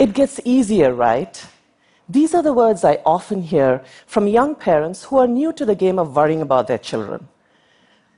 [0.00, 1.46] It gets easier, right?
[2.08, 5.74] These are the words I often hear from young parents who are new to the
[5.74, 7.28] game of worrying about their children.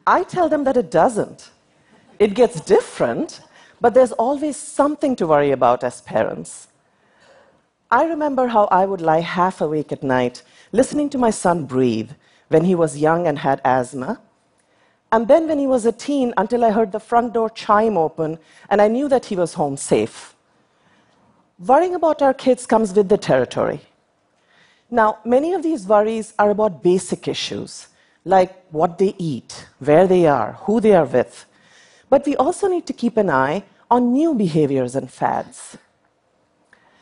[0.06, 1.50] I tell them that it doesn't.
[2.20, 3.40] It gets different,
[3.80, 6.68] but there's always something to worry about as parents.
[7.90, 12.12] I remember how I would lie half awake at night listening to my son breathe
[12.46, 14.20] when he was young and had asthma.
[15.10, 18.38] And then when he was a teen, until I heard the front door chime open
[18.70, 20.36] and I knew that he was home safe.
[21.58, 23.80] Worrying about our kids comes with the territory.
[24.90, 27.88] Now, many of these worries are about basic issues
[28.24, 31.46] like what they eat, where they are, who they are with.
[32.08, 35.76] But we also need to keep an eye on new behaviors and fads.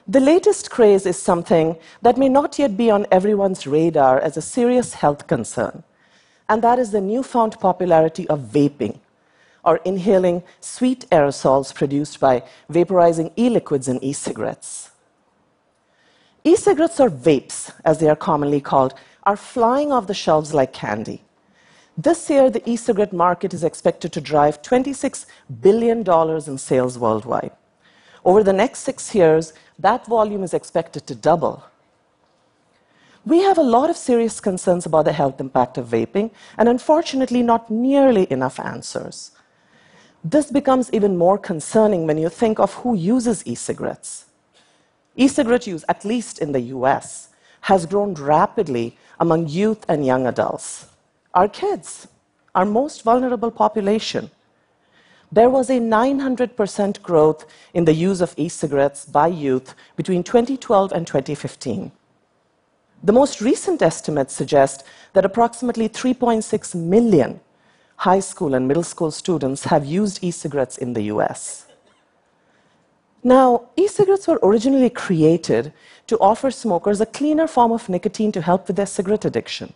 [0.09, 4.43] The latest craze is something that may not yet be on everyone's radar as a
[4.43, 5.85] serious health concern,
[6.49, 8.99] and that is the newfound popularity of vaping,
[9.65, 14.91] or inhaling sweet aerosols produced by vaporizing e liquids in e cigarettes.
[16.45, 18.95] E cigarettes, or vapes, as they are commonly called,
[19.25, 21.23] are flying off the shelves like candy.
[21.99, 25.27] This year, the e cigarette market is expected to drive $26
[25.61, 25.99] billion
[26.49, 27.53] in sales worldwide.
[28.25, 31.65] Over the next six years, that volume is expected to double.
[33.27, 37.43] We have a lot of serious concerns about the health impact of vaping, and unfortunately,
[37.43, 39.33] not nearly enough answers.
[40.23, 44.27] This becomes even more concerning when you think of who uses e cigarettes.
[45.17, 47.29] E cigarette use, at least in the US,
[47.63, 50.87] has grown rapidly among youth and young adults.
[51.35, 52.09] Our kids,
[52.55, 54.31] our most vulnerable population.
[55.33, 60.93] There was a 900% growth in the use of e cigarettes by youth between 2012
[60.93, 61.93] and 2015.
[63.03, 67.41] The most recent estimates suggest that approximately 3.6 million
[68.01, 71.67] high school and middle school students have used e cigarettes in the US.
[73.23, 75.75] Now, e cigarettes were originally created
[76.07, 79.75] to offer smokers a cleaner form of nicotine to help with their cigarette addiction.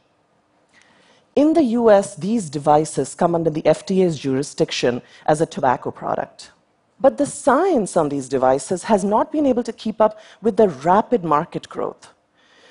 [1.37, 6.51] In the US, these devices come under the FDA's jurisdiction as a tobacco product.
[6.99, 10.71] But the science on these devices has not been able to keep up with the
[10.71, 12.09] rapid market growth.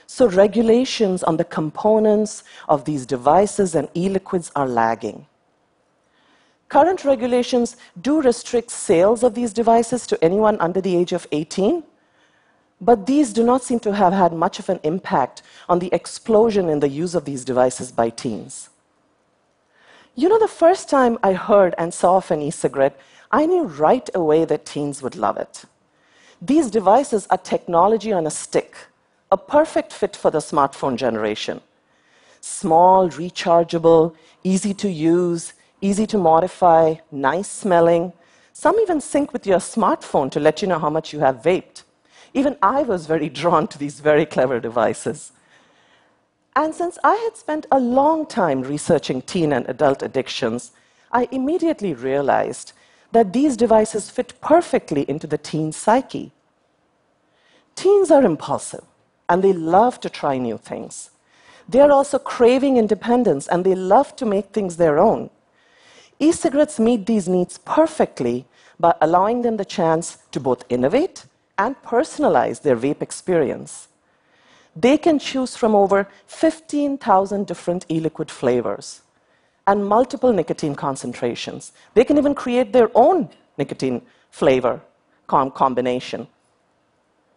[0.08, 5.28] So, regulations on the components of these devices and e liquids are lagging.
[6.74, 11.84] Current regulations do restrict sales of these devices to anyone under the age of 18,
[12.82, 16.70] but these do not seem to have had much of an impact on the explosion
[16.70, 18.72] in the use of these devices by teens.
[20.16, 23.00] You know, the first time I heard and saw of an e cigarette,
[23.32, 25.66] I knew right away that teens would love it.
[26.42, 28.76] These devices are technology on a stick,
[29.32, 31.62] a perfect fit for the smartphone generation.
[32.42, 38.14] Small, rechargeable, easy to use, easy to modify, nice smelling.
[38.54, 41.84] Some even sync with your smartphone to let you know how much you have vaped.
[42.34, 45.34] Even I was very drawn to these very clever devices.
[46.56, 50.72] And since I had spent a long time researching teen and adult addictions,
[51.12, 52.74] I immediately realized
[53.12, 56.32] that these devices fit perfectly into the teen psyche.
[57.76, 58.86] Teens are impulsive
[59.28, 61.10] and they love to try new things.
[61.68, 65.30] They are also craving independence and they love to make things their own.
[66.24, 68.46] E cigarettes meet these needs perfectly
[68.80, 71.26] by allowing them the chance to both innovate
[71.58, 73.90] and personalize their vape experience.
[74.74, 79.02] They can choose from over 15,000 different e liquid flavors
[79.68, 81.74] and multiple nicotine concentrations.
[81.94, 84.02] They can even create their own nicotine
[84.32, 84.80] flavor
[85.28, 86.28] combination.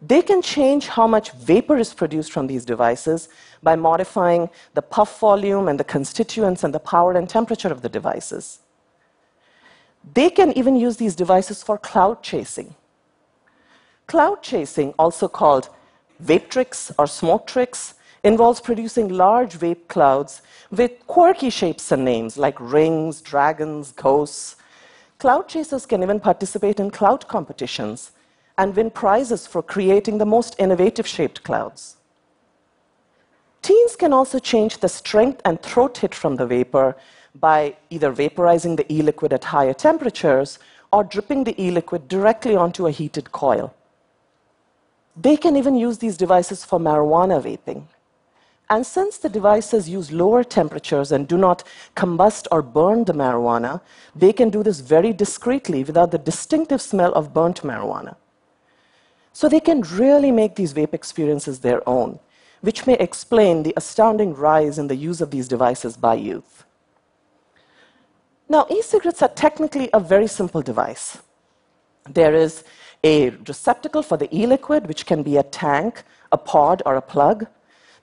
[0.01, 3.29] They can change how much vapor is produced from these devices
[3.65, 7.89] by modifying the puff volume and the constituents and the power and temperature of the
[7.89, 8.61] devices.
[10.15, 12.75] They can even use these devices for cloud chasing.
[14.07, 15.69] Cloud chasing, also called
[16.23, 22.37] vape tricks or smoke tricks, involves producing large vape clouds with quirky shapes and names
[22.37, 24.57] like rings, dragons, ghosts.
[25.19, 28.13] Cloud chasers can even participate in cloud competitions
[28.59, 31.97] and win prizes for creating the most innovative shaped clouds.
[33.63, 36.97] Teens can also change the strength and throat hit from the vapor
[37.41, 40.59] by either vaporizing the e liquid at higher temperatures
[40.93, 43.75] or dripping the e liquid directly onto a heated coil.
[45.17, 47.85] They can even use these devices for marijuana vaping.
[48.69, 51.63] And since the devices use lower temperatures and do not
[51.95, 53.81] combust or burn the marijuana,
[54.15, 58.17] they can do this very discreetly without the distinctive smell of burnt marijuana.
[59.33, 62.19] So they can really make these vape experiences their own,
[62.61, 66.66] which may explain the astounding rise in the use of these devices by youth.
[68.49, 71.19] Now, e cigarettes are technically a very simple device.
[72.09, 72.63] There is
[73.03, 77.03] a receptacle for the e liquid, which can be a tank, a pod, or a
[77.03, 77.47] plug.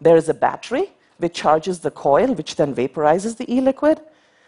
[0.01, 4.01] There is a battery, which charges the coil, which then vaporizes the e liquid.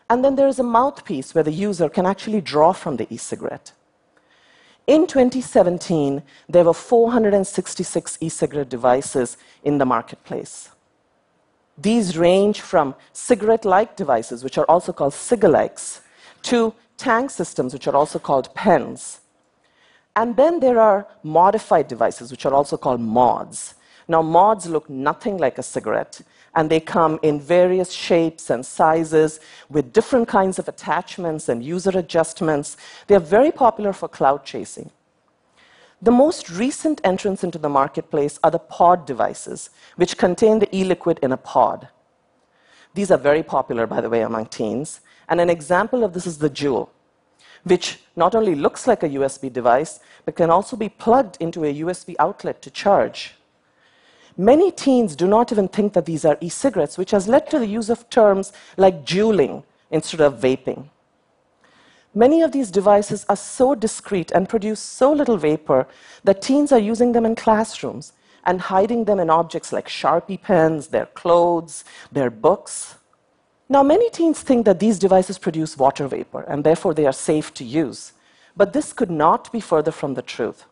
[0.10, 3.18] And then there is a mouthpiece where the user can actually draw from the e
[3.18, 3.72] cigarette.
[4.88, 10.70] In 2017, there were 466 e cigarette devices in the marketplace.
[11.78, 16.02] These range from cigarette like devices, which are also called cigalikes,
[16.44, 19.20] to tank systems, which are also called pens.
[20.16, 23.76] And then there are modified devices, which are also called mods.
[24.08, 26.22] Now, mods look nothing like a cigarette,
[26.56, 31.98] and they come in various shapes and sizes with different kinds of attachments and user
[31.98, 32.78] adjustments.
[33.08, 34.92] They are very popular for cloud chasing.
[36.02, 40.84] The most recent entrants into the marketplace are the pod devices, which contain the e
[40.84, 41.88] liquid in a pod.
[42.94, 45.02] These are very popular, by the way, among teens.
[45.28, 46.90] And an example of this is the Juul,
[47.64, 51.74] which not only looks like a USB device, but can also be plugged into a
[51.74, 53.36] USB outlet to charge.
[54.38, 57.60] Many teens do not even think that these are e cigarettes, which has led to
[57.60, 60.90] the use of terms like juuling instead of vaping.
[62.18, 65.86] Many of these devices are so discreet and produce so little vapor
[66.24, 68.14] that teens are using them in classrooms
[68.46, 72.96] and hiding them in objects like Sharpie pens, their clothes, their books.
[73.68, 77.54] Now, many teens think that these devices produce water vapor and therefore they are safe
[77.56, 78.14] to use.
[78.56, 80.66] But this could not be further from the truth.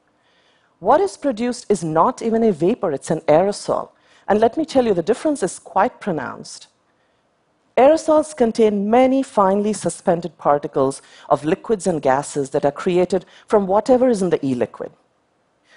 [0.79, 3.89] What is produced is not even a vapor, it's an aerosol.
[4.29, 6.67] And let me tell you, the difference is quite pronounced.
[7.75, 14.09] Aerosols contain many finely suspended particles of liquids and gases that are created from whatever
[14.09, 14.91] is in the e liquid.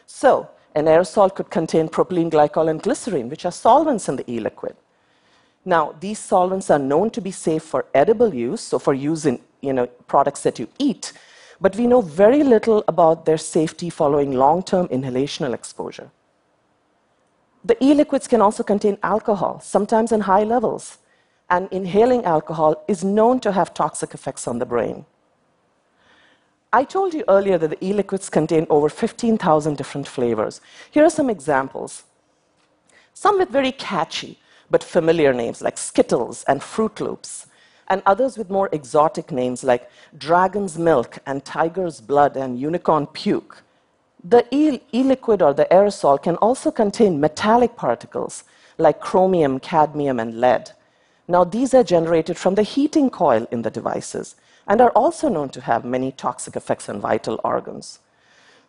[0.05, 4.41] So, an aerosol could contain propylene glycol and glycerine, which are solvents in the e
[4.41, 4.77] liquid.
[5.65, 9.41] Now, these solvents are known to be safe for edible use, so for use in
[9.63, 11.15] you know, products that you eat,
[11.63, 16.11] but we know very little about their safety following long term inhalational exposure.
[17.65, 20.99] The e liquids can also contain alcohol, sometimes in high levels,
[21.49, 25.05] and inhaling alcohol is known to have toxic effects on the brain.
[26.73, 30.61] I told you earlier that the e liquids contain over 15,000 different flavors.
[30.91, 32.05] Here are some examples.
[33.15, 34.39] Some with very catchy
[34.71, 37.47] but familiar names like Skittles and Fruit Loops
[37.89, 39.89] and others with more exotic names like
[40.19, 43.63] dragon's milk and tiger's blood and unicorn puke.
[44.25, 48.43] The e, liquid or the aerosol can also contain metallic particles
[48.77, 50.73] like chromium, cadmium, and lead.
[51.29, 54.37] Now, these are generated from the heating coil in the devices
[54.67, 57.99] and are also known to have many toxic effects on vital organs.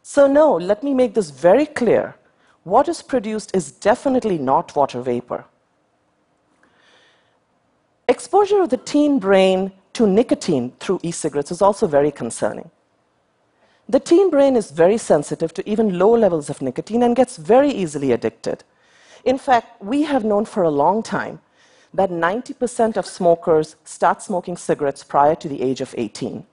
[0.02, 2.16] So, no, let me make this very clear.
[2.64, 5.46] What is produced is definitely not water vapor.
[8.08, 12.72] Exposure of the teen brain to nicotine through e cigarettes is also very concerning.
[13.90, 17.70] The teen brain is very sensitive to even low levels of nicotine and gets very
[17.72, 18.64] easily addicted.
[19.24, 21.40] In fact, we have known for a long time
[21.98, 26.46] that 90% of smokers start smoking cigarettes prior to the age of 18.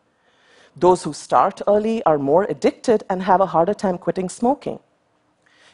[0.74, 4.78] Those who start early are more addicted and have a harder time quitting smoking.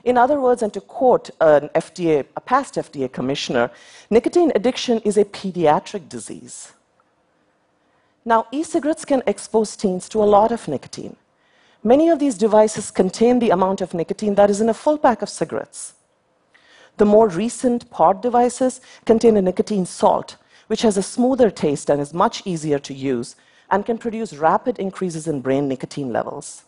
[0.03, 3.71] In other words, and to quote an FDA, a past FDA commissioner,
[4.11, 6.73] nicotine addiction is a pediatric disease.
[8.25, 11.15] Now, e cigarettes can expose teens to a lot of nicotine.
[11.85, 15.23] Many of these devices contain the amount of nicotine that is in a full pack
[15.23, 15.95] of cigarettes.
[17.01, 21.99] The more recent pod devices contain a nicotine salt, which has a smoother taste and
[21.99, 23.37] is much easier to use
[23.71, 26.65] and can produce rapid increases in brain nicotine levels.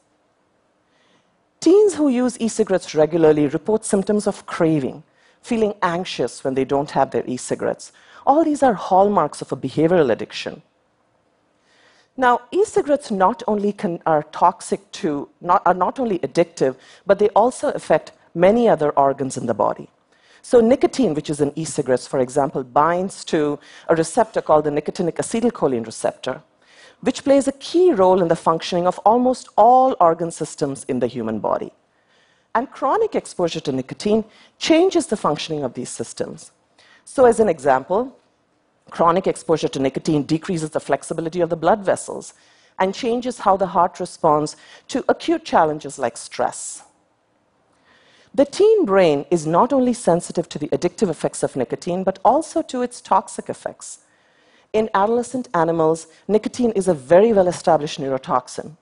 [1.61, 5.03] Teens who use e cigarettes regularly report symptoms of craving,
[5.43, 7.93] feeling anxious when they don't have their e cigarettes.
[8.27, 10.63] All these are hallmarks of a behavioral addiction.
[12.17, 17.19] Now, e cigarettes not only can, are toxic to, not, are not only addictive, but
[17.19, 19.91] they also affect many other organs in the body.
[20.43, 23.59] So, nicotine, which is in e cigarettes, for example, binds to
[23.89, 26.43] a receptor called the nicotinic acetylcholine receptor
[27.03, 31.07] which plays a key role in the functioning of almost all organ systems in the
[31.07, 31.73] human body.
[32.55, 34.25] And chronic exposure to nicotine
[34.59, 36.53] changes the functioning of these systems.
[37.05, 38.17] So, as an example,
[38.91, 42.35] chronic exposure to nicotine decreases the flexibility of the blood vessels
[42.79, 44.57] and changes how the heart responds
[44.89, 46.85] to acute challenges like stress.
[48.35, 52.63] The teen brain is not only sensitive to the addictive effects of nicotine, but also
[52.63, 53.99] to its toxic effects.
[54.73, 58.79] In adolescent animals, nicotine is a very well established neurotoxin,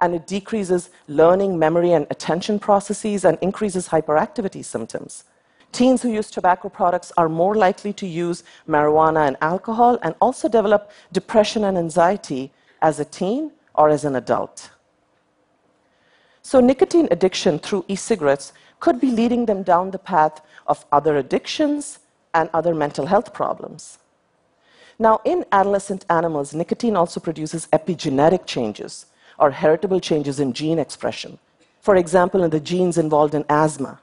[0.00, 5.22] and it decreases learning, memory, and attention processes and increases hyperactivity symptoms.
[5.70, 10.48] Teens who use tobacco products are more likely to use marijuana and alcohol and also
[10.48, 12.50] develop depression and anxiety
[12.82, 14.70] as a teen or as an adult.
[16.50, 21.18] So, nicotine addiction through e cigarettes could be leading them down the path of other
[21.18, 21.98] addictions
[22.32, 23.98] and other mental health problems.
[24.98, 29.04] Now, in adolescent animals, nicotine also produces epigenetic changes
[29.38, 31.38] or heritable changes in gene expression.
[31.82, 34.00] For example, in the genes involved in asthma.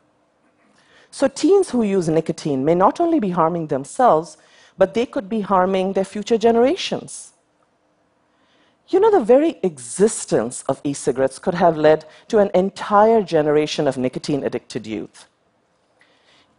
[1.10, 4.38] So, teens who use nicotine may not only be harming themselves,
[4.78, 7.34] but they could be harming their future generations.
[8.88, 13.88] You know, the very existence of e cigarettes could have led to an entire generation
[13.88, 15.26] of nicotine addicted youth.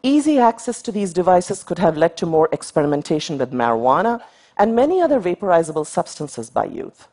[0.02, 4.20] Easy access to these devices could have led to more experimentation with marijuana
[4.56, 7.06] and many other vaporizable substances by youth.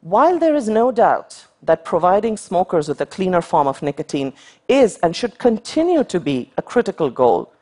[0.00, 4.32] While there is no doubt that providing smokers with a cleaner form of nicotine
[4.68, 7.52] is and should continue to be a critical goal,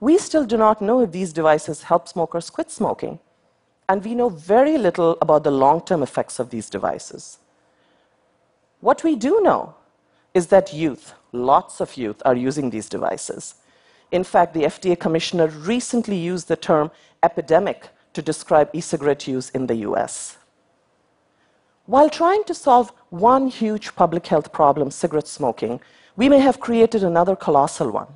[0.00, 3.18] we still do not know if these devices help smokers quit smoking
[3.88, 7.38] and we know very little about the long term effects of these devices.
[8.80, 9.74] What we do know
[10.34, 13.54] is that youth, lots of youth, are using these devices.
[14.10, 16.90] In fact, the FDA commissioner recently used the term
[17.22, 20.36] epidemic to describe e cigarette use in the US.
[21.86, 25.80] While trying to solve one huge public health problem, cigarette smoking,
[26.16, 28.08] we may have created another colossal one.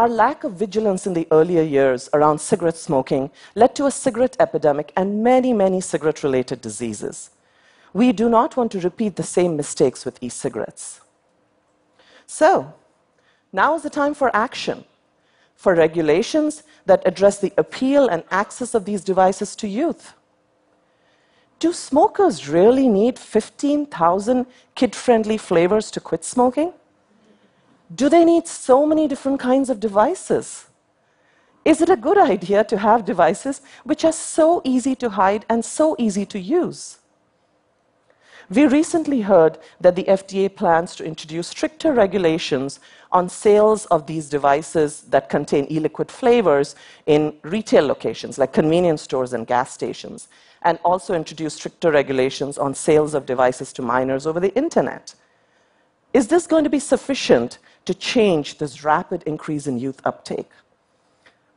[0.00, 4.34] Our lack of vigilance in the earlier years around cigarette smoking led to a cigarette
[4.40, 7.28] epidemic and many, many cigarette related diseases.
[7.92, 11.02] We do not want to repeat the same mistakes with e cigarettes.
[12.26, 12.72] So,
[13.52, 14.86] now is the time for action,
[15.54, 20.14] for regulations that address the appeal and access of these devices to youth.
[21.58, 26.72] Do smokers really need 15,000 kid friendly flavors to quit smoking?
[27.94, 30.66] Do they need so many different kinds of devices?
[31.64, 35.64] Is it a good idea to have devices which are so easy to hide and
[35.64, 36.98] so easy to use?
[38.48, 42.80] We recently heard that the FDA plans to introduce stricter regulations
[43.12, 46.74] on sales of these devices that contain e liquid flavors
[47.06, 50.28] in retail locations like convenience stores and gas stations,
[50.62, 55.14] and also introduce stricter regulations on sales of devices to minors over the internet.
[56.12, 60.50] Is this going to be sufficient to change this rapid increase in youth uptake?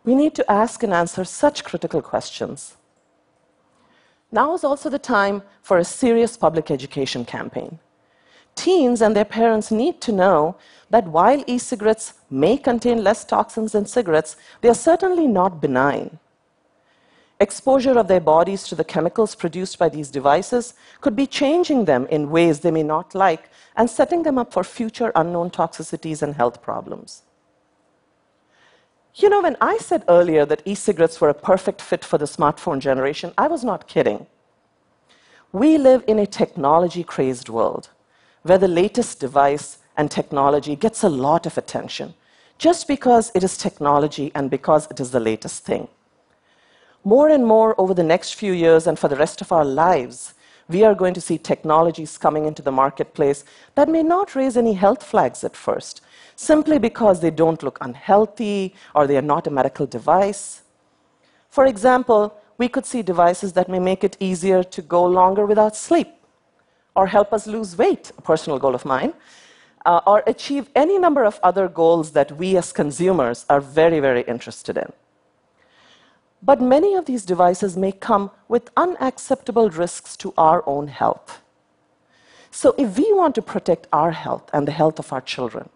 [0.04, 2.76] We need to ask and answer such critical questions.
[4.32, 7.80] Now is also the time for a serious public education campaign.
[8.56, 10.56] Teens and their parents need to know
[10.90, 16.20] that while e cigarettes may contain less toxins than cigarettes, they are certainly not benign.
[17.44, 22.08] Exposure of their bodies to the chemicals produced by these devices could be changing them
[22.08, 26.36] in ways they may not like and setting them up for future unknown toxicities and
[26.36, 27.24] health problems.
[29.16, 32.32] You know, when I said earlier that e cigarettes were a perfect fit for the
[32.38, 34.26] smartphone generation, I was not kidding.
[35.52, 37.90] We live in a technology crazed world
[38.44, 42.14] where the latest device and technology gets a lot of attention
[42.58, 45.90] just because it is technology and because it is the latest thing.
[47.06, 50.34] More and more over the next few years and for the rest of our lives,
[50.70, 53.44] we are going to see technologies coming into the marketplace
[53.76, 56.02] that may not raise any health flags at first,
[56.38, 60.62] simply because they don't look unhealthy or they are not a medical device.
[61.50, 65.76] For example, we could see devices that may make it easier to go longer without
[65.76, 66.08] sleep,
[66.96, 69.14] or help us lose weight, a personal goal of mine,
[69.86, 74.22] uh, or achieve any number of other goals that we as consumers are very, very
[74.22, 74.94] interested in.
[76.46, 81.42] But many of these devices may come with unacceptable risks to our own health.
[82.52, 85.70] So, if we want to protect our health and the health of our children,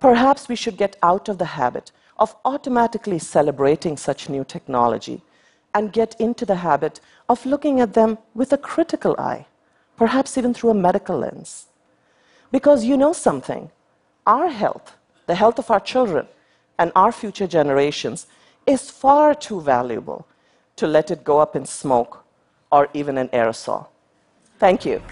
[0.00, 5.22] perhaps we should get out of the habit of automatically celebrating such new technology
[5.72, 9.46] and get into the habit of looking at them with a critical eye,
[9.96, 11.66] perhaps even through a medical lens.
[12.50, 13.70] Because you know something,
[14.26, 16.26] our health, the health of our children,
[16.78, 18.26] and our future generations
[18.66, 20.26] is far too valuable
[20.76, 22.24] to let it go up in smoke
[22.70, 23.86] or even an aerosol.
[24.58, 25.02] Thank you.